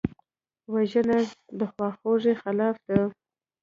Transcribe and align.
وژنه 0.73 1.19
د 1.59 1.59
خواخوږۍ 1.71 2.33
خلاف 2.41 2.77
ده 2.87 2.99